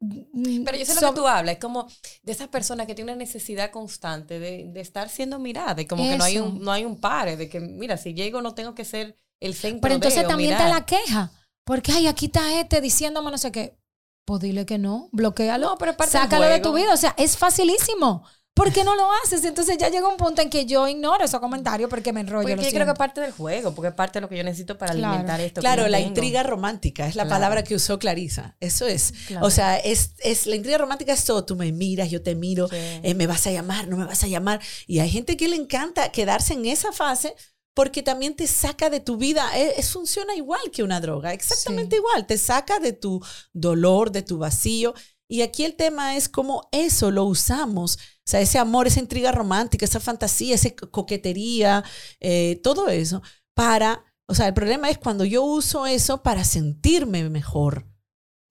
[0.00, 1.86] mm, Pero yo sé lo so- que tú hablas, es como
[2.22, 6.02] de esas personas que tienen una necesidad constante de, de estar siendo mirada, y como
[6.02, 6.44] que no hay, Eso.
[6.46, 9.54] un, no hay un pare, de que, mira, si llego no tengo que ser el
[9.54, 10.66] centro Pero entonces de, también mirar.
[10.66, 11.30] está la queja.
[11.64, 13.76] Porque, ay, aquí está este diciéndome no sé qué.
[14.24, 15.70] Pues dile que no, bloquealo.
[15.70, 16.92] No, pero es parte del Sácalo de tu vida.
[16.94, 18.24] O sea, es facilísimo.
[18.54, 19.46] ¿Por qué no lo haces?
[19.46, 22.46] Entonces ya llega un punto en que yo ignoro esos comentarios porque me enrollo.
[22.54, 24.76] Porque yo creo que parte del juego, porque es parte de lo que yo necesito
[24.76, 25.08] para Claro.
[25.14, 25.62] alimentar esto.
[25.62, 26.08] Claro, la tengo.
[26.10, 27.34] intriga romántica es la Claro.
[27.36, 28.54] palabra que usó Clarisa.
[28.60, 29.14] Eso es.
[29.26, 29.46] Claro.
[29.46, 31.46] O sea, es, es la intriga romántica es todo.
[31.46, 32.76] Tú me miras, yo te miro, Sí.
[32.76, 34.60] eh, me vas a llamar, no me vas a llamar.
[34.86, 37.34] Y hay gente que le encanta quedarse en esa fase
[37.74, 39.56] porque también te saca de tu vida.
[39.56, 42.00] Es, es- funciona igual que una droga, exactamente Sí.
[42.00, 42.26] igual.
[42.26, 43.20] Te saca de tu
[43.52, 44.94] dolor, de tu vacío.
[45.28, 47.96] Y aquí el tema es cómo eso lo usamos.
[47.96, 51.82] O sea, ese amor, esa intriga romántica, esa fantasía, esa co- coquetería,
[52.20, 53.22] eh, todo eso
[53.54, 57.86] para, o sea, el problema es cuando yo uso eso para sentirme mejor.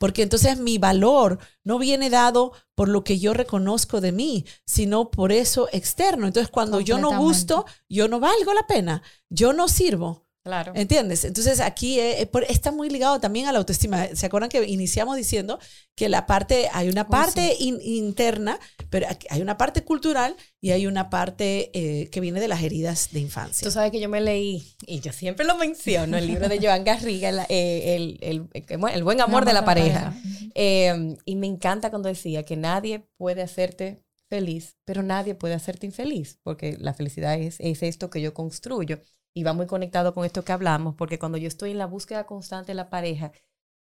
[0.02, 5.12] Porque entonces mi valor no viene dado por lo que yo reconozco de mí, sino
[5.12, 6.26] por eso externo.
[6.26, 10.26] Entonces cuando yo no gusto, yo no valgo la pena, yo no sirvo.
[10.44, 10.72] Claro.
[10.76, 11.24] ¿Entiendes?
[11.24, 14.08] Entonces aquí eh, por- está muy ligado también a la autoestima.
[14.16, 15.60] ¿Se acuerdan que iniciamos diciendo
[15.96, 20.72] que la parte, hay una Oh, parte in- interna, pero hay una parte cultural y
[20.72, 23.64] hay una parte eh, que viene de las heridas de infancia?
[23.66, 26.84] Tú sabes que yo me leí, y yo siempre lo menciono, el libro de Joan
[26.84, 30.16] Garriga, el, eh, el, el- el- el buen amor de la pareja.
[30.56, 35.86] Eh, y me encanta cuando decía que nadie puede hacerte feliz, pero nadie puede hacerte
[35.86, 39.00] infeliz, porque la felicidad es, es esto que yo construyo.
[39.34, 42.26] Y va muy conectado con esto que hablamos, porque cuando yo estoy en la búsqueda
[42.26, 43.32] constante de la pareja,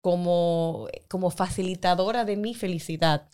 [0.00, 3.28] como, como facilitadora de mi felicidad,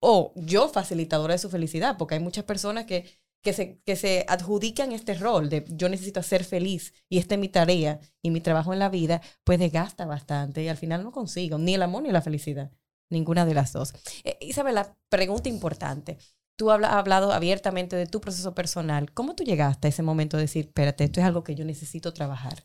[0.00, 4.24] o yo facilitadora de su felicidad, porque hay muchas personas que, que, se, que se
[4.28, 8.40] adjudican este rol de yo necesito ser feliz y esta es mi tarea y mi
[8.40, 12.02] trabajo en la vida, pues desgasta bastante y al final no consigo ni el amor
[12.02, 12.72] ni la felicidad,
[13.10, 13.94] ninguna de las dos.
[14.24, 16.18] Eh, Isabela, pregunta importante.
[16.62, 19.10] Tú has hablado abiertamente de tu proceso personal.
[19.12, 22.12] ¿Cómo tú llegaste a ese momento de decir, espérate, esto es algo que yo necesito
[22.12, 22.62] trabajar?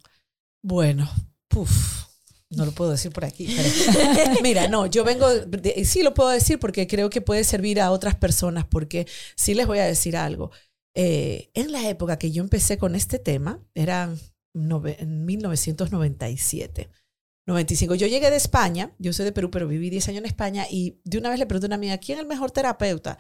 [0.63, 1.09] Bueno,
[1.47, 2.05] puf,
[2.51, 3.47] no lo puedo decir por aquí.
[3.57, 7.81] pero- mira, no, yo vengo, de- sí lo puedo decir porque creo que puede servir
[7.81, 10.51] a otras personas, porque sí les voy a decir algo.
[10.95, 14.13] Eh, en la época que yo empecé con este tema, era
[14.55, 16.87] nove- en 1997.
[17.47, 17.95] 95.
[17.95, 20.99] Yo llegué de España, yo soy de Perú, pero viví 10 años en España y
[21.03, 23.17] de una vez le pregunté a una amiga, ¿quién es el mejor terapeuta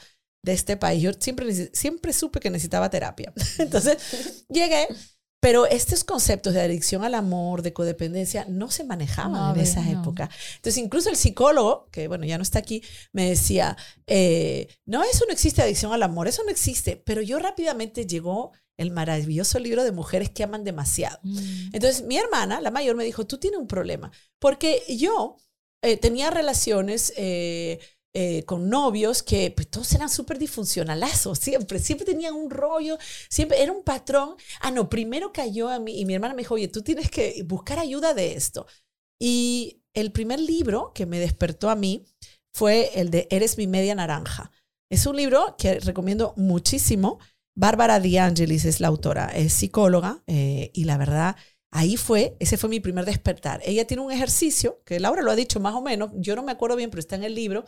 [0.47, 1.01] de este país?
[1.03, 3.33] Yo siempre, siempre supe que necesitaba terapia.
[3.59, 4.87] Entonces llegué
[5.39, 9.81] Pero estos conceptos de adicción al amor, de codependencia, no se manejaban No en esa
[9.81, 10.01] había, no.
[10.01, 10.29] época.
[10.55, 12.81] Entonces, incluso el psicólogo, que bueno, ya no está aquí,
[13.13, 16.97] me decía, eh, no, eso no existe adicción al amor, eso no existe.
[16.97, 21.19] Pero yo rápidamente llegó el maravilloso libro de mujeres que aman demasiado.
[21.23, 21.69] Mm.
[21.73, 24.11] Entonces, mi hermana, la mayor, me dijo, tú tienes un problema.
[24.39, 25.37] Porque yo
[25.83, 27.79] eh, tenía relaciones eh,
[28.19, 32.97] eh, con novios que pues, todos eran súper disfuncionalazos, siempre, siempre tenían un rollo,
[33.29, 34.37] siempre era un patrón.
[34.59, 37.43] Ah, no, primero cayó a mí y mi hermana me dijo, oye, tú tienes que
[37.45, 38.65] buscar ayuda de esto.
[39.19, 42.05] Y el primer libro que me despertó a mí
[42.55, 44.49] fue el de Eres mi media naranja.
[44.89, 47.19] Es un libro que recomiendo muchísimo.
[47.55, 51.35] Bárbara Di Angelis es la autora, es psicóloga eh, y la verdad,
[51.71, 53.61] ahí fue, ese fue mi primer despertar.
[53.63, 56.51] Ella tiene un ejercicio, que Laura lo ha dicho más o menos, yo no me
[56.51, 57.63] acuerdo bien, pero está en el libro,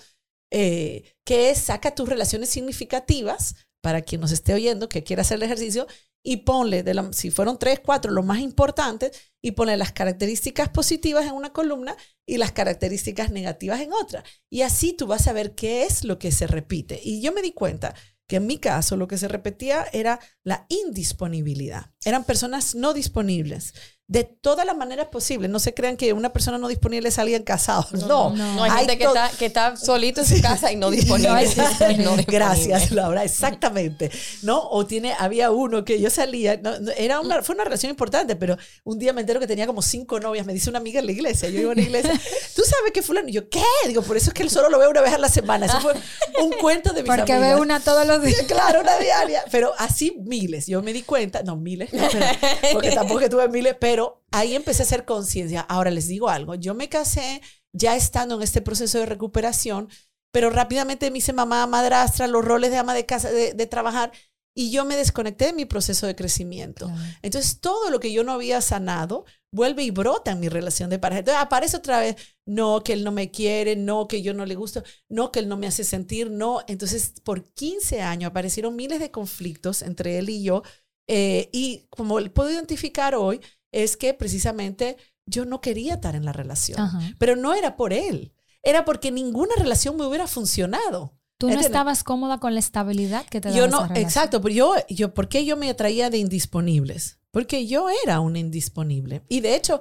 [0.52, 5.38] eh, que es saca tus relaciones significativas, para quien nos esté oyendo que quiera hacer
[5.38, 5.88] el ejercicio,
[6.22, 10.68] y ponle, de la- si fueron tres, cuatro, los más importantes, y ponle las características
[10.70, 11.96] positivas en una columna
[12.28, 14.24] y las características negativas en otra.
[14.50, 17.00] Y así tú vas a ver qué es lo que se repite.
[17.02, 17.96] Y yo me di cuenta
[18.28, 21.92] que en mi caso lo que se repetía era la indisponibilidad.
[22.04, 23.74] Eran personas no disponibles
[24.10, 25.52] de todas las maneras posibles.
[25.52, 27.86] No se crean que una persona no disponible es alguien casado.
[27.92, 28.56] No, no.
[28.56, 31.30] No, hay, gente que está, que está solito en su casa y no disponible.
[32.00, 32.16] No.
[32.28, 34.10] Gracias, Laura, exactamente.
[34.42, 34.68] ¿No?
[34.70, 38.36] O tiene, había uno que yo salía, no, no, era una, fue una relación importante,
[38.36, 41.06] pero un día me entero que tenía como cinco novias, me dice una amiga en
[41.06, 42.14] la iglesia, yo iba a la iglesia,
[42.56, 43.62] tú sabes que fulano, y yo, ¿qué?
[43.88, 45.68] Digo, por eso es que él solo lo veo una vez a la semana.
[45.68, 45.94] Eso fue
[46.42, 47.56] un cuento de mis Porque amigas.
[47.56, 48.42] ve una todos los días.
[48.48, 49.44] Claro, una diaria.
[49.52, 50.66] Pero así miles.
[50.66, 52.26] Yo me di cuenta, no miles, no, pero-
[52.74, 53.99] porque tampoco que tuve miles, pero
[54.32, 55.62] ahí empecé a hacer conciencia.
[55.62, 56.56] Ahora les digo algo.
[56.56, 57.42] Yo me casé
[57.74, 59.90] ya estando en este proceso de recuperación,
[60.32, 64.12] pero rápidamente me hice mamá, madrastra, los roles de ama de casa, de, de trabajar,
[64.56, 66.88] y yo me desconecté de mi proceso de crecimiento.
[66.88, 67.02] Claro.
[67.22, 71.00] Entonces, todo lo que yo no había sanado vuelve y brota en mi relación de
[71.00, 71.20] pareja.
[71.20, 74.56] Entonces, aparece otra vez, no, que él no me quiere, no, que yo no le
[74.56, 76.62] gusto, no, que él no me hace sentir, no.
[76.68, 80.64] Entonces, por 15 años aparecieron miles de conflictos entre él y yo.
[81.08, 86.34] eh, y como puedo identificar hoy, es que precisamente yo no quería estar en la
[86.34, 86.80] relación.
[86.80, 87.00] Ajá.
[87.18, 91.16] Pero no era por él, era porque ninguna relación me hubiera funcionado.
[91.38, 94.74] Tú no estabas cómoda con la estabilidad que te daba Yo no, exacto, pero yo,
[94.90, 97.20] yo, ¿por qué yo me atraía de indisponibles?
[97.32, 99.24] Porque yo era un indisponible.
[99.30, 99.80] Y de hecho,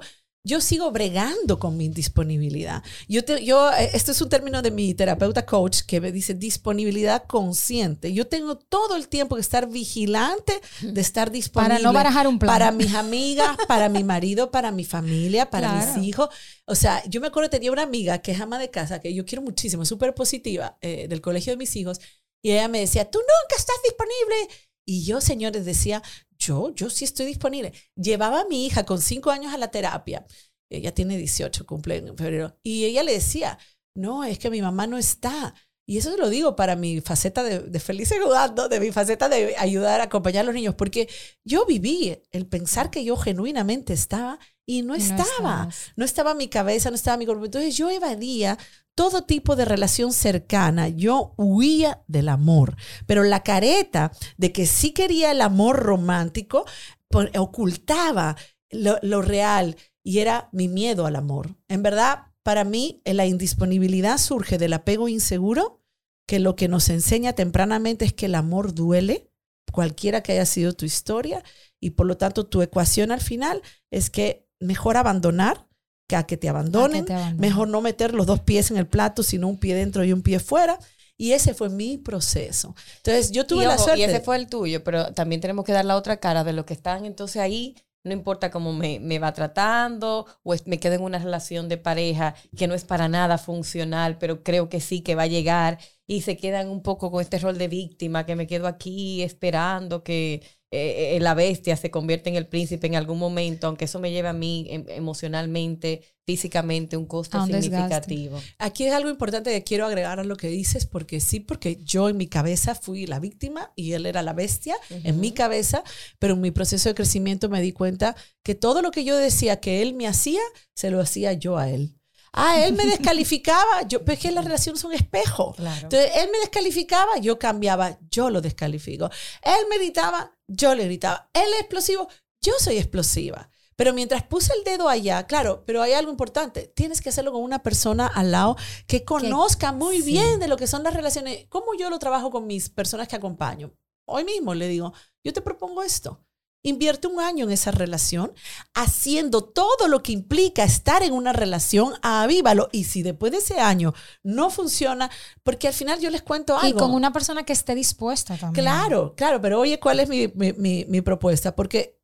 [0.49, 2.83] yo sigo bregando con mi indisponibilidad.
[3.07, 6.33] Yo, te- yo, eh, esto es un término de mi terapeuta coach que me dice
[6.33, 8.11] disponibilidad consciente.
[8.13, 11.75] Yo tengo todo el tiempo que estar vigilante de estar disponible.
[11.75, 12.51] Para no barajar un plan.
[12.53, 15.93] Para mis amigas, para mi marido, para mi familia, para Claro.
[15.97, 16.29] mis hijos.
[16.65, 19.25] O sea, yo me acuerdo, tenía una amiga que es ama de casa, que yo
[19.25, 21.99] quiero muchísimo, súper positiva, eh, del colegio de mis hijos,
[22.41, 24.55] y ella me decía, tú nunca estás disponible.
[24.85, 26.01] Y yo, señores, decía,
[26.39, 27.73] yo, yo sí estoy disponible.
[27.95, 30.25] Llevaba a mi hija con cinco años a la terapia.
[30.69, 32.57] Ella tiene 18, cumple en febrero.
[32.63, 33.57] Y ella le decía,
[33.95, 35.53] no, es que mi mamá no está.
[35.85, 39.55] Y eso lo digo para mi faceta de, de feliz jugando, de mi faceta de
[39.57, 41.09] ayudar a acompañar a los niños, porque
[41.43, 45.23] yo viví el pensar que yo genuinamente estaba y no estaba.
[45.23, 45.91] estabas.
[45.95, 47.45] No estaba mi cabeza, no estaba mi cuerpo.
[47.45, 48.59] Entonces yo evadía
[48.99, 50.89] todo tipo de relación cercana.
[50.89, 52.75] Yo huía del amor.
[53.05, 56.65] Pero la careta de que sí quería el amor romántico
[57.07, 58.35] por- ocultaba
[58.69, 61.55] lo, lo real y era mi miedo al amor.
[61.69, 65.81] En verdad, para mí, eh, la indisponibilidad surge del apego inseguro,
[66.27, 69.31] que lo que nos enseña tempranamente es que el amor duele,
[69.71, 71.41] cualquiera que haya sido tu historia,
[71.79, 75.68] y por lo tanto tu ecuación al final es que mejor abandonar
[76.09, 77.39] que a que te abandonen, te abandonen.
[77.39, 80.23] mejor no meter los dos pies en el plato, sino un pie dentro y un
[80.23, 80.79] pie fuera.
[81.17, 82.75] Y ese fue mi proceso.
[82.97, 83.99] Entonces, yo tuve y, la suerte.
[83.99, 86.65] y ese fue el tuyo, pero también tenemos que dar la otra cara de lo
[86.65, 87.75] que están entonces ahí.
[88.05, 91.77] No importa cómo me, me va tratando o es- me quedo en una relación de
[91.77, 95.77] pareja que no es para nada funcional, pero creo que sí que va a llegar
[96.07, 100.01] y se quedan un poco con este rol de víctima, que me quedo aquí esperando
[100.03, 100.41] que
[100.71, 104.11] eh, eh, la bestia se convierta en el príncipe en algún momento, aunque eso me
[104.11, 107.63] lleve a mí em- emocionalmente, físicamente, un costo desgaste.
[107.63, 108.39] significativo.
[108.59, 112.07] Aquí es algo importante que quiero agregar a lo que dices, porque sí, porque yo
[112.07, 115.83] en mi cabeza fui la víctima y él era la bestia, en mi cabeza,
[116.19, 119.59] pero en mi proceso de crecimiento me di cuenta que todo lo que yo decía
[119.59, 120.41] que él me hacía,
[120.75, 121.98] se lo hacía yo a él.
[122.33, 125.53] Ah, él me descalificaba, yo, pero es que las relaciones son espejo.
[125.53, 125.81] Claro.
[125.83, 129.09] Entonces, él me descalificaba, yo cambiaba, yo lo descalifico.
[129.41, 131.29] Él me gritaba, yo le gritaba.
[131.33, 132.07] Él es explosivo,
[132.41, 133.49] yo soy explosiva.
[133.75, 136.67] Pero mientras puse el dedo allá, claro, pero hay algo importante.
[136.75, 140.11] Tienes que hacerlo con una persona al lado que conozca muy sí.
[140.11, 141.45] bien de lo que son las relaciones.
[141.47, 143.71] ¿Cómo yo lo trabajo con mis personas que acompaño?
[144.05, 144.91] Hoy mismo le digo,
[145.23, 146.25] yo te propongo esto.
[146.61, 148.33] Invierte un año en esa relación,
[148.73, 152.67] haciendo todo lo que implica estar en una relación, avívalo.
[152.71, 153.93] Y si después de ese año
[154.23, 155.09] no funciona,
[155.43, 156.67] porque al final yo les cuento algo.
[156.67, 158.65] Y con una persona que esté dispuesta también.
[158.65, 161.55] Claro, claro, pero oye, ¿cuál es mi, mi, mi, mi propuesta?
[161.55, 161.97] Porque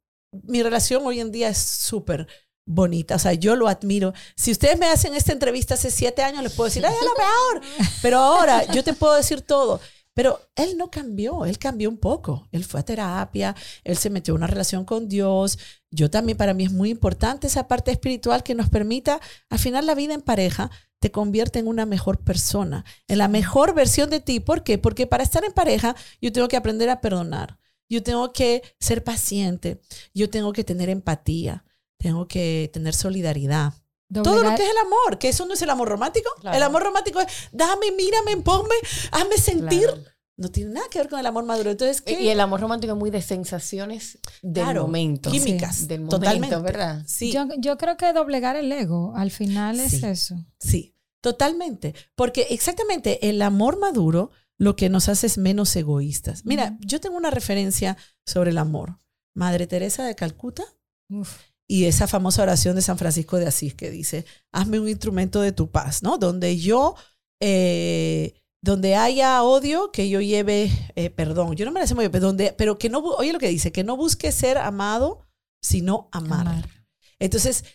[0.44, 2.28] mi relación hoy en día es súper
[2.66, 4.14] bonita, o sea, yo lo admiro.
[4.36, 7.14] Si ustedes me hacen esta entrevista hace siete años, les puedo decir, ¡ay, es lo
[7.16, 7.90] peor!
[8.02, 9.80] Pero ahora yo te puedo decir todo.
[10.16, 12.48] Pero él no cambió, él cambió un poco.
[12.54, 15.60] Él fue a terapia, él se metió en una relación con Dios.
[15.92, 19.86] Yo también, para mí es muy importante esa parte espiritual que nos permita, al final
[19.86, 24.22] la vida en pareja te convierte en una mejor persona, en la mejor versión de
[24.22, 24.40] ti.
[24.40, 24.78] ¿Por qué?
[24.78, 29.04] Porque para estar en pareja yo tengo que aprender a perdonar, yo tengo que ser
[29.04, 29.82] paciente,
[30.14, 31.66] yo tengo que tener empatía,
[31.98, 33.74] tengo que tener solidaridad.
[34.14, 36.30] Todo lo que es el amor, que eso no es el amor romántico.
[36.40, 36.56] Claro.
[36.58, 38.76] El amor romántico es, dame, mírame, ponme,
[39.12, 39.88] hazme sentir.
[39.88, 40.04] Claro.
[40.38, 41.72] No tiene nada que ver con el amor maduro.
[41.72, 42.22] Entonces, ¿qué?
[42.22, 45.32] Y el amor romántico es muy de sensaciones del Claro, momento.
[45.32, 46.56] químicas, Del momento, totalmente.
[46.58, 47.04] ¿verdad?
[47.08, 50.06] Sí, Yo, yo creo que doblegar el ego, al final es Sí.
[50.06, 50.36] eso.
[50.60, 51.96] sí, totalmente.
[52.16, 56.46] Porque exactamente el amor maduro lo que nos hace es menos egoístas.
[56.46, 59.00] Mira, yo tengo una referencia sobre el amor.
[59.34, 60.64] Madre Teresa de Calcuta
[61.10, 61.40] Uf.
[61.68, 65.52] Y esa famosa oración de San Francisco de Asís que dice, hazme un instrumento de
[65.52, 66.18] tu paz, ¿no?
[66.18, 66.96] Donde yo,
[67.42, 71.56] eh, donde haya odio, que yo lleve eh, perdón.
[71.56, 73.50] Yo no me la sé muy bien, pero, donde, pero que no, oye lo que
[73.50, 75.26] dice, que no busque ser amado,
[75.62, 76.48] sino amar.
[76.48, 76.70] Amar.
[77.18, 77.66] Entonces,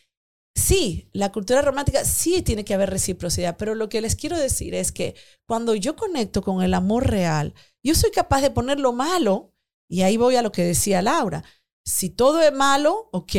[0.55, 4.75] sí, la cultura romántica sí tiene que haber reciprocidad, pero lo que les quiero decir
[4.75, 5.17] es que
[5.49, 9.53] cuando yo conecto con el amor real, yo soy capaz de poner lo malo,
[9.89, 11.43] y ahí voy a lo que decía Laura.
[11.91, 13.35] Si todo es malo, ok,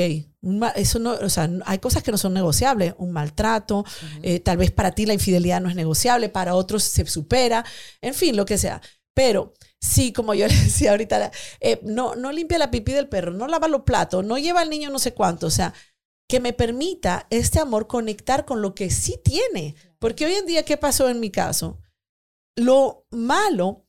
[0.76, 3.86] eso no, o sea, hay cosas que no son negociables, un maltrato,
[4.22, 7.64] eh, tal vez para ti la infidelidad no es negociable, para otros se supera,
[8.02, 8.82] en fin, lo que sea.
[9.14, 13.32] Pero sí, como yo le decía ahorita, eh, no, no limpia la pipí del perro,
[13.32, 15.74] no lava los platos, no lleva al niño no sé cuánto, o sea,
[16.28, 19.76] que me permita este amor conectar con lo que sí tiene.
[19.98, 21.80] Porque hoy en día, ¿qué pasó en mi caso?
[22.56, 23.86] Lo malo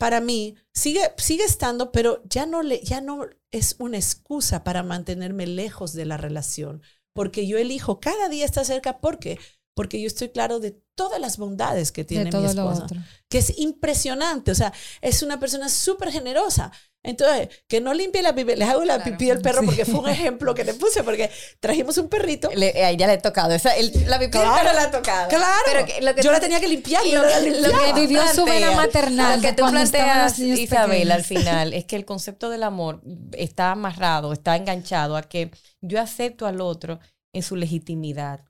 [0.00, 4.82] para mí sigue, sigue estando, pero ya no, le, ya no es una excusa para
[4.82, 6.80] mantenerme lejos de la relación.
[7.12, 9.00] Porque yo elijo cada día estar cerca.
[9.00, 9.38] ¿Por qué?
[9.74, 12.86] Porque yo estoy claro de todas las bondades que tiene mi esposa
[13.28, 14.50] que es impresionante.
[14.50, 16.72] O sea, es una persona súper generosa.
[17.02, 19.10] Entonces, que no limpie la pipí, les hago la Claro.
[19.12, 19.66] pipí del perro Sí.
[19.66, 22.50] porque fue un ejemplo que te puse, porque trajimos un perrito.
[22.54, 23.54] Le- a ella le ha tocado.
[23.54, 24.54] Esa, el- la pipí del Claro.
[24.62, 25.28] perro le ha tocado.
[25.28, 27.50] Claro, Pero que- lo que yo tú- la tenía que limpiar y lo la que-
[27.52, 31.72] lo que Vivió su vena planteas- maternal Lo que tú planteas, niños Isabel, al final,
[31.72, 33.00] es que el concepto del amor
[33.32, 37.00] está amarrado, está enganchado a que yo acepto al otro
[37.32, 38.44] en su legitimidad.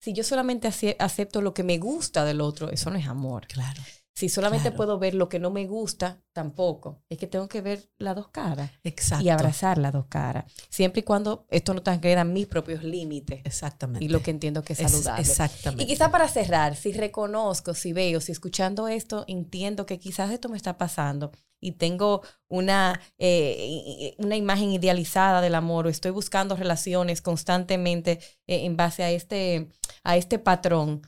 [0.00, 3.48] Si yo solamente ace- acepto lo que me gusta del otro, eso no es amor.
[3.48, 3.82] Claro,
[4.18, 4.76] Si solamente Claro.
[4.78, 7.02] puedo ver lo que no me gusta, tampoco.
[7.10, 9.22] Es que tengo que ver las dos caras exacto.
[9.22, 10.50] y abrazar las dos caras.
[10.70, 14.02] Siempre y cuando esto no transgreda mis propios límites Exactamente.
[14.02, 15.20] y lo que entiendo que es Es- saludable.
[15.20, 15.84] exactamente.
[15.84, 20.48] Y quizá para cerrar, si reconozco, si veo, si escuchando esto, entiendo que quizás esto
[20.48, 26.56] me está pasando y tengo una, eh, una imagen idealizada del amor o estoy buscando
[26.56, 28.12] relaciones constantemente
[28.46, 29.68] eh, en base a este,
[30.04, 31.02] a este patrón,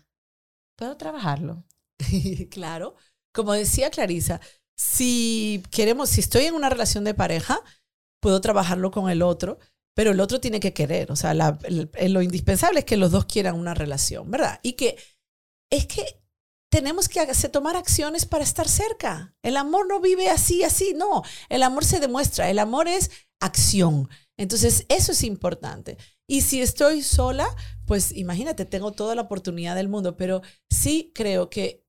[0.77, 1.64] ¿puedo trabajarlo?
[2.51, 2.95] claro.
[3.33, 4.41] Como decía Clarisa,
[4.77, 7.61] si queremos, si estoy en una relación de pareja,
[8.21, 9.59] puedo trabajarlo con el otro,
[9.95, 11.13] pero el otro tiene que querer.
[11.13, 14.61] O sea, lo indispensable es que los dos quieran una relación, ¿verdad?
[14.63, 14.97] Y que
[15.71, 16.21] es que
[16.71, 19.35] tenemos que hacer- tomar acciones para estar cerca.
[19.43, 21.23] El amor no vive así, así, no.
[21.49, 24.09] El amor se demuestra, el amor es acción.
[24.37, 25.97] Entonces, eso es importante.
[26.29, 27.49] Y si estoy sola,
[27.87, 31.85] pues imagínate, tengo toda la oportunidad del mundo, pero sí creo que,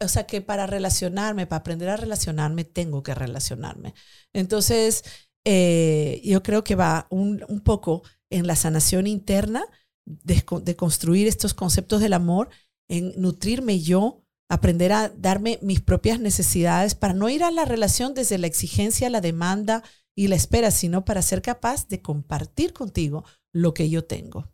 [0.00, 3.94] o sea, que para relacionarme, para aprender a relacionarme, tengo que relacionarme.
[4.32, 5.04] Entonces,
[5.44, 9.64] eh, yo creo que va un, un poco en la sanación interna,
[10.06, 12.50] de, de construir estos conceptos del amor,
[12.88, 18.14] en nutrirme yo, aprender a darme mis propias necesidades para no ir a la relación
[18.14, 19.82] desde la exigencia, la demanda
[20.14, 24.53] y la espera, sino para ser capaz de compartir contigo lo que yo tengo.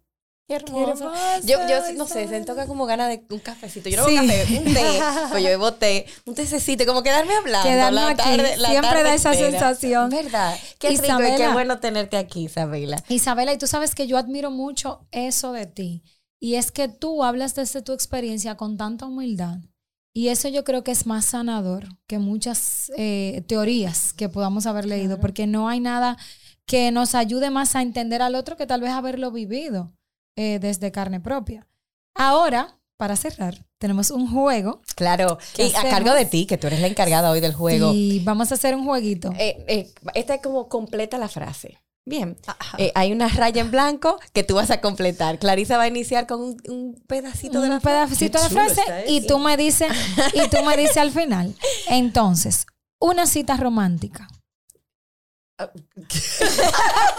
[0.50, 1.12] Qué hermoso.
[1.44, 3.88] Yo, yo no sé, me toca como ganas de un cafecito.
[3.88, 4.16] Yo no Sí.
[4.18, 5.00] bebo café, un té.
[5.30, 7.68] Pues yo bebo té, un tececito, como quedarme hablando.
[7.68, 8.16] Quedarnos la aquí.
[8.16, 9.50] tarde, la Siempre tarde da esa entera.
[9.50, 10.10] sensación.
[10.10, 10.58] ¿Verdad?
[10.80, 11.52] Qué rico y qué Isabela.
[11.52, 13.02] bueno tenerte aquí, Isabela.
[13.08, 16.03] Isabela, y tú sabes que yo admiro mucho eso de ti.
[16.40, 19.59] Y es que tú hablas desde tu experiencia con tanta humildad.
[20.12, 24.84] Y eso yo creo que es más sanador que muchas eh, teorías que podamos haber
[24.86, 25.20] leído, Claro.
[25.20, 26.16] porque no hay nada
[26.66, 29.92] que nos ayude más a entender al otro que tal vez haberlo vivido
[30.37, 31.66] eh, desde carne propia.
[32.14, 34.83] Ahora, para cerrar, tenemos un juego.
[34.95, 35.95] Claro, ¿Qué y a hacemos?
[35.95, 37.93] cargo de ti, que tú eres la encargada hoy del juego.
[37.95, 39.33] Y vamos a hacer un jueguito.
[39.39, 41.78] Eh, eh, esta es como completa la frase.
[42.07, 42.37] Bien.
[42.78, 45.39] Eh, hay una raya en blanco que tú vas a completar.
[45.39, 48.07] Clarisa va a iniciar con un, un pedacito de la un frase.
[48.07, 49.93] pedacito de la frase y tú me dices
[50.35, 51.55] y tú me dices al final.
[51.89, 52.66] Entonces,
[52.99, 54.28] una cita romántica.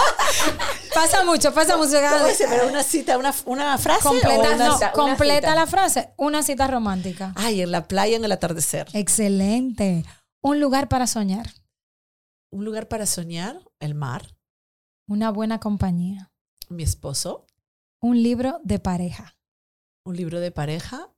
[0.93, 1.91] pasa mucho, pasa mucho.
[2.11, 2.45] ¿Cómo dice?
[2.49, 4.07] ¿Pero una cita, una, una frase?
[4.07, 5.55] Completa, una- no, una completa cita.
[5.55, 6.13] la frase.
[6.17, 7.33] Una cita romántica.
[7.35, 8.87] Ay, en la playa en el atardecer.
[8.93, 10.03] Excelente.
[10.41, 11.49] Un lugar para soñar.
[12.51, 14.35] Un lugar para soñar, el mar,
[15.07, 16.31] Una buena compañía.
[16.69, 17.45] mi esposo,
[18.01, 19.35] Un libro de pareja.
[20.05, 21.09] un libro de pareja.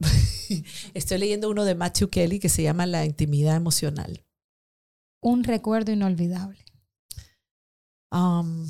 [0.94, 4.24] Estoy leyendo uno de Matthew Kelly que se llama La intimidad emocional.
[5.20, 6.64] Un recuerdo inolvidable.
[8.10, 8.66] Um,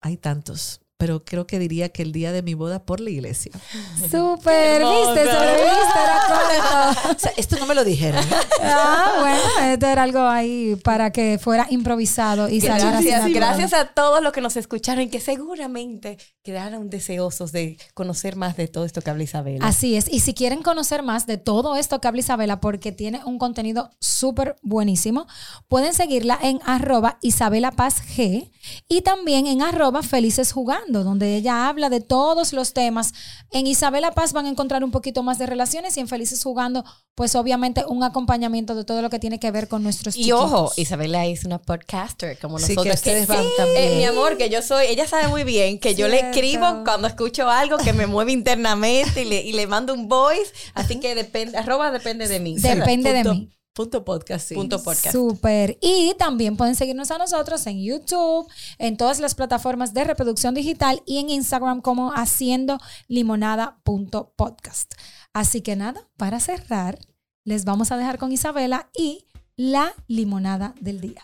[0.00, 3.52] hay tantos, pero creo que diría que el día de mi boda por la iglesia.
[4.10, 7.08] Súper, viste, sobreviviste, era correcto.
[7.16, 8.24] O sea, esto no me lo dijeron.
[8.62, 13.58] Ah, bueno, esto era algo ahí para que fuera improvisado y saliera así Gracias, natural.
[13.58, 18.56] gracias a todos los que nos escucharon y que seguramente quedaron deseosos de conocer más
[18.56, 19.66] de todo esto que habla Isabela.
[19.66, 20.06] Así es.
[20.12, 23.90] Y si quieren conocer más de todo esto que habla Isabela, porque tiene un contenido
[24.00, 25.26] súper buenísimo,
[25.68, 28.50] pueden seguirla en arroba Isabela Paz G
[28.88, 33.12] y también en arroba Felices Jugando, donde ella habla de todos los temas.
[33.52, 36.84] En Isabela Paz van a encontrar un poquito más de relaciones y en Felices Jugando,
[37.14, 40.66] pues obviamente un acompañamiento de todo lo que tiene que ver con nuestros Y ojo,
[40.68, 40.78] chiquitos.
[40.78, 42.94] Isabela es una podcaster como Sí, que nosotros.
[42.96, 43.92] ustedes van también.
[43.92, 47.08] Eh, mi amor, que yo soy, ella sabe muy bien que yo le escribo cuando
[47.08, 51.14] escucho algo que me mueve internamente y le, y le mando un voice, así que
[51.14, 52.56] depende, arroba depende de mí.
[52.58, 53.52] Depende de Punto- mí.
[53.76, 54.54] Punto podcast, sí.
[54.54, 55.12] Punto podcast.
[55.12, 55.76] Súper.
[55.82, 61.02] Y también pueden seguirnos a nosotros en YouTube, en todas las plataformas de reproducción digital
[61.04, 64.94] y en Instagram como haciendo limonada.podcast.
[65.34, 66.98] Así que nada, para cerrar,
[67.44, 71.20] les vamos a dejar con Isabela y la limonada del día.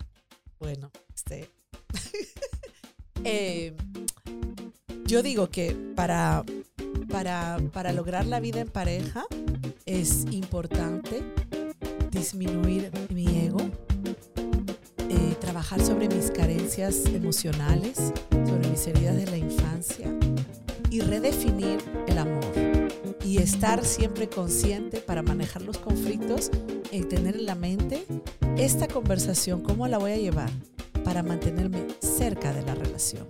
[0.59, 1.51] Bueno, este.
[3.25, 3.75] eh,
[5.07, 6.45] yo digo que para,
[7.09, 9.25] para, para lograr la vida en pareja
[9.87, 11.25] es importante
[12.23, 13.59] disminuir mi ego,
[15.09, 20.07] eh, trabajar sobre mis carencias emocionales, sobre mis heridas de la infancia
[20.89, 22.45] y redefinir el amor.
[23.25, 26.53] Y estar siempre consciente para manejar los conflictos
[26.93, 28.05] y tener en la mente
[28.57, 30.51] esta conversación, ¿cómo la voy a llevar
[31.03, 33.27] para mantenerme cerca de la relación?